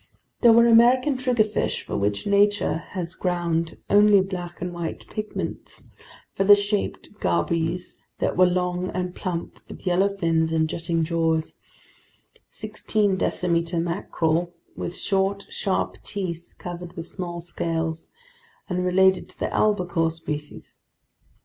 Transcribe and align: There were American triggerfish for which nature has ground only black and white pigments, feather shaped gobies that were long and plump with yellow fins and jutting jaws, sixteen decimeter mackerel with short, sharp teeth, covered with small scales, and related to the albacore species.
There 0.41 0.51
were 0.51 0.65
American 0.65 1.15
triggerfish 1.15 1.83
for 1.83 1.95
which 1.95 2.25
nature 2.25 2.77
has 2.97 3.13
ground 3.13 3.77
only 3.87 4.19
black 4.19 4.59
and 4.59 4.73
white 4.73 5.05
pigments, 5.11 5.85
feather 6.33 6.55
shaped 6.55 7.13
gobies 7.19 7.97
that 8.17 8.35
were 8.35 8.47
long 8.47 8.89
and 8.95 9.13
plump 9.13 9.59
with 9.67 9.85
yellow 9.85 10.17
fins 10.17 10.51
and 10.51 10.67
jutting 10.67 11.03
jaws, 11.03 11.53
sixteen 12.49 13.15
decimeter 13.15 13.79
mackerel 13.79 14.55
with 14.75 14.97
short, 14.97 15.45
sharp 15.51 16.01
teeth, 16.01 16.55
covered 16.57 16.93
with 16.93 17.05
small 17.05 17.39
scales, 17.39 18.09
and 18.67 18.83
related 18.83 19.29
to 19.29 19.37
the 19.39 19.53
albacore 19.53 20.09
species. 20.09 20.77